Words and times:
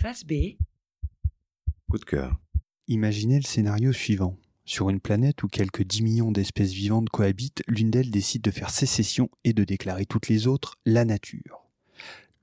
Face 0.00 0.24
B. 0.24 0.54
Coup 1.90 1.98
de 1.98 2.04
cœur. 2.04 2.38
Imaginez 2.86 3.34
le 3.34 3.44
scénario 3.44 3.92
suivant. 3.92 4.36
Sur 4.64 4.90
une 4.90 5.00
planète 5.00 5.42
où 5.42 5.48
quelques 5.48 5.82
10 5.82 6.02
millions 6.02 6.30
d'espèces 6.30 6.70
vivantes 6.70 7.08
cohabitent, 7.08 7.64
l'une 7.66 7.90
d'elles 7.90 8.12
décide 8.12 8.42
de 8.42 8.52
faire 8.52 8.70
sécession 8.70 9.28
et 9.42 9.52
de 9.52 9.64
déclarer 9.64 10.06
toutes 10.06 10.28
les 10.28 10.46
autres 10.46 10.76
la 10.86 11.04
nature. 11.04 11.66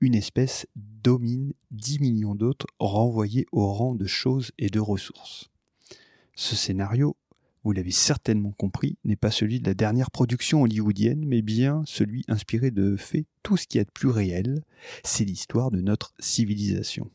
Une 0.02 0.14
espèce 0.14 0.66
domine 0.76 1.54
10 1.70 2.00
millions 2.00 2.34
d'autres 2.34 2.66
renvoyées 2.78 3.46
au 3.52 3.72
rang 3.72 3.94
de 3.94 4.06
choses 4.06 4.52
et 4.58 4.68
de 4.68 4.78
ressources. 4.78 5.50
Ce 6.34 6.56
scénario, 6.56 7.16
vous 7.64 7.72
l'avez 7.72 7.90
certainement 7.90 8.52
compris, 8.52 8.98
n'est 9.04 9.16
pas 9.16 9.30
celui 9.30 9.60
de 9.60 9.66
la 9.66 9.74
dernière 9.74 10.10
production 10.10 10.60
hollywoodienne, 10.60 11.24
mais 11.24 11.40
bien 11.40 11.84
celui 11.86 12.22
inspiré 12.28 12.70
de 12.70 12.96
faits 12.96 13.24
tout 13.42 13.56
ce 13.56 13.66
qui 13.66 13.78
est 13.78 13.86
de 13.86 13.90
plus 13.90 14.10
réel, 14.10 14.62
c'est 15.04 15.24
l'histoire 15.24 15.70
de 15.70 15.80
notre 15.80 16.12
civilisation. 16.18 17.10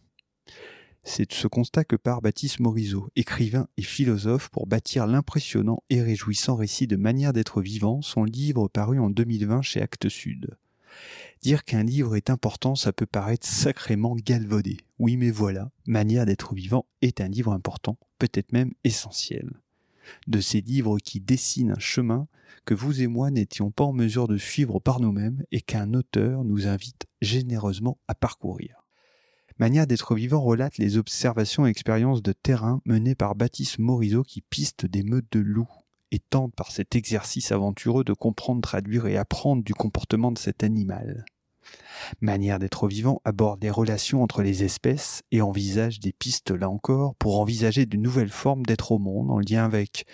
C'est 1.03 1.29
de 1.29 1.33
ce 1.33 1.47
constat 1.47 1.83
que 1.83 1.95
part 1.95 2.21
Baptiste 2.21 2.59
Morisot, 2.59 3.09
écrivain 3.15 3.67
et 3.77 3.81
philosophe, 3.81 4.49
pour 4.49 4.67
bâtir 4.67 5.07
l'impressionnant 5.07 5.81
et 5.89 6.01
réjouissant 6.01 6.55
récit 6.55 6.85
de 6.85 6.95
Manière 6.95 7.33
d'être 7.33 7.61
vivant, 7.61 8.01
son 8.03 8.23
livre 8.23 8.67
paru 8.67 8.99
en 8.99 9.09
2020 9.09 9.63
chez 9.63 9.81
Actes 9.81 10.09
Sud. 10.09 10.55
Dire 11.41 11.63
qu'un 11.63 11.83
livre 11.83 12.15
est 12.15 12.29
important, 12.29 12.75
ça 12.75 12.93
peut 12.93 13.07
paraître 13.07 13.47
sacrément 13.47 14.15
galvaudé. 14.15 14.77
Oui, 14.99 15.17
mais 15.17 15.31
voilà, 15.31 15.71
Manière 15.87 16.27
d'être 16.27 16.53
vivant 16.53 16.85
est 17.01 17.19
un 17.19 17.29
livre 17.29 17.51
important, 17.51 17.97
peut-être 18.19 18.51
même 18.51 18.73
essentiel. 18.83 19.49
De 20.27 20.39
ces 20.39 20.61
livres 20.61 20.99
qui 20.99 21.19
dessinent 21.19 21.71
un 21.71 21.79
chemin 21.79 22.27
que 22.65 22.75
vous 22.75 23.01
et 23.01 23.07
moi 23.07 23.31
n'étions 23.31 23.71
pas 23.71 23.85
en 23.85 23.93
mesure 23.93 24.27
de 24.27 24.37
suivre 24.37 24.79
par 24.79 24.99
nous-mêmes 24.99 25.43
et 25.51 25.61
qu'un 25.61 25.93
auteur 25.93 26.43
nous 26.43 26.67
invite 26.67 27.07
généreusement 27.21 27.97
à 28.07 28.13
parcourir. 28.13 28.80
Manière 29.61 29.85
d'être 29.85 30.15
vivant 30.15 30.41
relate 30.41 30.79
les 30.79 30.97
observations 30.97 31.67
et 31.67 31.69
expériences 31.69 32.23
de 32.23 32.33
terrain 32.33 32.81
menées 32.83 33.13
par 33.13 33.35
Baptiste 33.35 33.77
Morisot 33.77 34.23
qui 34.23 34.41
piste 34.41 34.87
des 34.87 35.03
meutes 35.03 35.31
de 35.31 35.39
loups 35.39 35.69
et 36.09 36.17
tente 36.17 36.55
par 36.55 36.71
cet 36.71 36.95
exercice 36.95 37.51
aventureux 37.51 38.03
de 38.03 38.13
comprendre, 38.13 38.61
traduire 38.61 39.05
et 39.05 39.17
apprendre 39.17 39.63
du 39.63 39.75
comportement 39.75 40.31
de 40.31 40.39
cet 40.39 40.63
animal. 40.63 41.25
Manière 42.21 42.57
d'être 42.57 42.87
vivant 42.87 43.21
aborde 43.23 43.61
les 43.61 43.69
relations 43.69 44.23
entre 44.23 44.41
les 44.41 44.63
espèces 44.63 45.21
et 45.29 45.43
envisage 45.43 45.99
des 45.99 46.11
pistes 46.11 46.49
là 46.49 46.67
encore 46.67 47.13
pour 47.17 47.39
envisager 47.39 47.85
de 47.85 47.97
nouvelles 47.97 48.29
formes 48.29 48.65
d'être 48.65 48.91
au 48.91 48.97
monde 48.97 49.29
en 49.29 49.37
lien 49.37 49.63
avec 49.63 50.07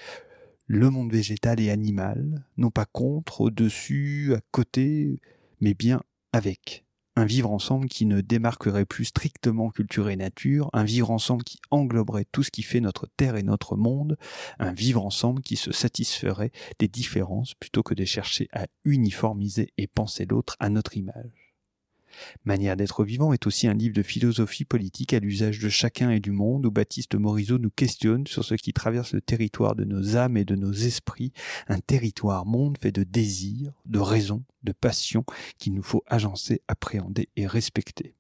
le 0.66 0.90
monde 0.90 1.14
végétal 1.14 1.62
et 1.62 1.70
animal, 1.70 2.46
non 2.58 2.70
pas 2.70 2.86
contre, 2.86 3.40
au-dessus, 3.40 4.34
à 4.36 4.42
côté, 4.52 5.22
mais 5.62 5.74
bien 5.74 6.04
avec 6.34 6.84
un 7.18 7.26
vivre 7.26 7.50
ensemble 7.50 7.88
qui 7.90 8.06
ne 8.06 8.22
démarquerait 8.22 8.86
plus 8.86 9.06
strictement 9.06 9.72
culture 9.72 10.10
et 10.10 10.16
nature, 10.16 10.70
un 10.74 10.84
vivre 10.84 11.10
ensemble 11.10 11.44
qui 11.44 11.60
engloberait 11.72 12.28
tout 12.32 12.44
ce 12.44 12.52
qui 12.52 12.62
fait 12.62 12.80
notre 12.80 13.08
terre 13.18 13.36
et 13.38 13.42
notre 13.44 13.76
monde, 13.76 14.18
un 14.60 14.72
vivre 14.72 15.04
ensemble 15.04 15.42
qui 15.42 15.56
se 15.56 15.72
satisferait 15.72 16.52
des 16.78 16.88
différences 16.88 17.56
plutôt 17.56 17.82
que 17.82 17.96
de 17.96 18.06
chercher 18.06 18.50
à 18.54 18.68
uniformiser 18.86 19.74
et 19.80 19.88
penser 19.88 20.28
l'autre 20.30 20.56
à 20.60 20.70
notre 20.70 20.96
image. 20.96 21.47
Manière 22.46 22.78
d'être 22.78 23.04
vivant 23.04 23.34
est 23.34 23.48
aussi 23.48 23.68
un 23.68 23.74
livre 23.74 23.96
de 23.96 24.04
philosophie 24.04 24.66
politique 24.66 25.14
à 25.14 25.20
l'usage 25.20 25.60
de 25.60 25.70
chacun 25.70 26.12
et 26.12 26.20
du 26.20 26.32
monde 26.32 26.66
où 26.66 26.72
Baptiste 26.72 27.16
Morisot 27.16 27.58
nous 27.58 27.70
questionne 27.70 28.28
sur 28.28 28.44
ce 28.44 28.56
qui 28.56 28.74
traverse 28.74 29.14
le 29.14 29.22
territoire 29.22 29.76
de 29.76 29.84
nos 29.84 30.16
âmes 30.16 30.38
et 30.38 30.46
de 30.46 30.56
nos 30.56 30.74
esprits, 30.74 31.34
un 31.68 31.80
territoire 31.80 32.46
monde 32.46 32.78
fait 32.82 32.92
de 32.92 33.04
désirs, 33.04 33.74
de 33.86 34.00
raisons, 34.00 34.44
de 34.64 34.72
passions 34.72 35.26
qu'il 35.58 35.74
nous 35.74 35.84
faut 35.84 36.04
agencer, 36.08 36.62
appréhender 36.68 37.30
et 37.36 37.48
respecter. 37.48 38.16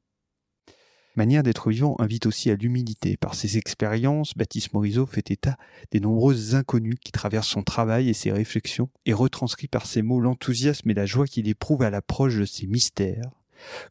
Manière 1.17 1.41
d'être 1.41 1.71
vivant 1.71 1.95
invite 1.97 2.27
aussi 2.27 2.51
à 2.51 2.55
l'humilité. 2.55 3.17
Par 3.17 3.33
ses 3.33 3.57
expériences, 3.57 4.37
Baptiste 4.37 4.73
Morisot 4.73 5.07
fait 5.07 5.31
état 5.31 5.57
des 5.89 5.99
nombreuses 5.99 6.53
inconnues 6.53 6.99
qui 7.03 7.11
traversent 7.11 7.47
son 7.47 7.63
travail 7.63 8.07
et 8.07 8.13
ses 8.13 8.31
réflexions, 8.31 8.91
et 9.07 9.13
retranscrit 9.13 9.67
par 9.67 9.87
ses 9.87 10.03
mots 10.03 10.19
l'enthousiasme 10.19 10.91
et 10.91 10.93
la 10.93 11.07
joie 11.07 11.25
qu'il 11.25 11.47
éprouve 11.47 11.81
à 11.81 11.89
l'approche 11.89 12.35
de 12.35 12.45
ces 12.45 12.67
mystères, 12.67 13.31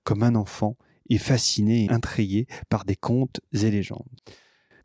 comme 0.04 0.22
un 0.22 0.34
enfant 0.34 0.76
est 1.08 1.18
fasciné 1.18 1.84
et 1.84 1.90
intrigué 1.90 2.46
par 2.68 2.84
des 2.84 2.96
contes 2.96 3.40
et 3.52 3.70
légendes. 3.70 4.04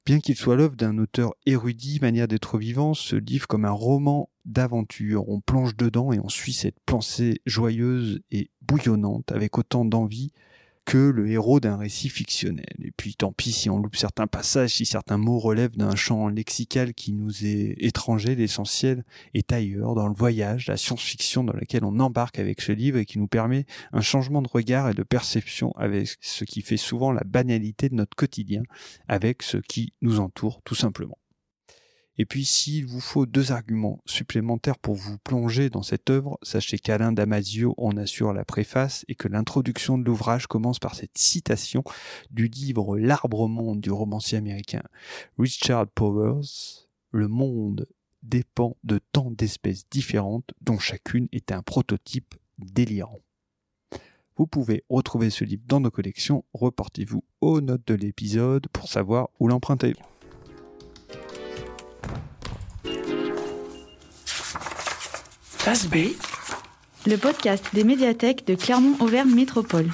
Bien 0.05 0.19
qu'il 0.19 0.35
soit 0.35 0.55
l'œuvre 0.55 0.75
d'un 0.75 0.97
auteur 0.97 1.33
érudit, 1.45 1.99
manière 2.01 2.27
d'être 2.27 2.57
vivant, 2.57 2.95
ce 2.95 3.15
livre 3.15 3.47
comme 3.47 3.65
un 3.65 3.71
roman 3.71 4.29
d'aventure. 4.45 5.29
On 5.29 5.41
plonge 5.41 5.75
dedans 5.75 6.11
et 6.11 6.19
on 6.19 6.29
suit 6.29 6.53
cette 6.53 6.79
pensée 6.85 7.39
joyeuse 7.45 8.21
et 8.31 8.49
bouillonnante 8.61 9.31
avec 9.31 9.59
autant 9.59 9.85
d'envie 9.85 10.31
que 10.85 10.97
le 10.97 11.29
héros 11.29 11.59
d'un 11.59 11.77
récit 11.77 12.09
fictionnel. 12.09 12.75
Et 12.83 12.91
puis 12.91 13.15
tant 13.15 13.31
pis 13.31 13.51
si 13.51 13.69
on 13.69 13.79
loupe 13.79 13.95
certains 13.95 14.27
passages, 14.27 14.71
si 14.71 14.85
certains 14.85 15.17
mots 15.17 15.39
relèvent 15.39 15.77
d'un 15.77 15.95
champ 15.95 16.27
lexical 16.27 16.93
qui 16.93 17.13
nous 17.13 17.45
est 17.45 17.75
étranger, 17.77 18.35
l'essentiel 18.35 19.03
est 19.33 19.51
ailleurs, 19.51 19.95
dans 19.95 20.07
le 20.07 20.13
voyage, 20.13 20.67
la 20.67 20.77
science-fiction 20.77 21.43
dans 21.43 21.53
laquelle 21.53 21.85
on 21.85 21.99
embarque 21.99 22.39
avec 22.39 22.61
ce 22.61 22.71
livre 22.71 22.97
et 22.97 23.05
qui 23.05 23.19
nous 23.19 23.27
permet 23.27 23.65
un 23.93 24.01
changement 24.01 24.41
de 24.41 24.49
regard 24.49 24.89
et 24.89 24.93
de 24.93 25.03
perception 25.03 25.71
avec 25.77 26.09
ce 26.19 26.43
qui 26.43 26.61
fait 26.61 26.77
souvent 26.77 27.11
la 27.11 27.23
banalité 27.23 27.89
de 27.89 27.95
notre 27.95 28.15
quotidien, 28.15 28.63
avec 29.07 29.43
ce 29.43 29.57
qui 29.57 29.93
nous 30.01 30.19
entoure 30.19 30.61
tout 30.63 30.75
simplement. 30.75 31.20
Et 32.21 32.25
puis 32.25 32.45
s'il 32.45 32.85
vous 32.85 32.99
faut 32.99 33.25
deux 33.25 33.51
arguments 33.51 33.99
supplémentaires 34.05 34.77
pour 34.77 34.93
vous 34.93 35.17
plonger 35.17 35.71
dans 35.71 35.81
cette 35.81 36.07
œuvre, 36.11 36.37
sachez 36.43 36.77
qu'Alain 36.77 37.11
Damasio 37.11 37.73
en 37.77 37.97
assure 37.97 38.31
la 38.31 38.45
préface 38.45 39.03
et 39.07 39.15
que 39.15 39.27
l'introduction 39.27 39.97
de 39.97 40.03
l'ouvrage 40.03 40.45
commence 40.45 40.77
par 40.77 40.93
cette 40.93 41.17
citation 41.17 41.83
du 42.29 42.47
livre 42.47 42.99
L'arbre 42.99 43.47
monde 43.47 43.81
du 43.81 43.89
romancier 43.89 44.37
américain 44.37 44.83
Richard 45.39 45.87
Powers. 45.87 46.85
Le 47.09 47.27
monde 47.27 47.87
dépend 48.21 48.77
de 48.83 48.99
tant 49.11 49.31
d'espèces 49.31 49.89
différentes 49.89 50.51
dont 50.61 50.77
chacune 50.77 51.27
est 51.31 51.51
un 51.51 51.63
prototype 51.63 52.35
délirant. 52.59 53.17
Vous 54.37 54.45
pouvez 54.45 54.83
retrouver 54.89 55.31
ce 55.31 55.43
livre 55.43 55.63
dans 55.65 55.79
nos 55.79 55.89
collections. 55.89 56.45
Reportez-vous 56.53 57.23
aux 57.41 57.61
notes 57.61 57.87
de 57.87 57.95
l'épisode 57.95 58.67
pour 58.71 58.89
savoir 58.89 59.29
où 59.39 59.47
l'emprunter. 59.47 59.95
Le 67.05 67.17
podcast 67.17 67.63
des 67.73 67.83
médiathèques 67.83 68.47
de 68.47 68.55
Clermont-Auvergne 68.55 69.29
Métropole. 69.29 69.91